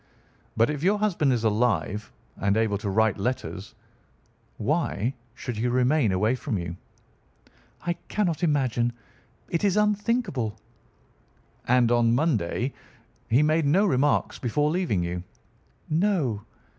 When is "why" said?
4.57-5.13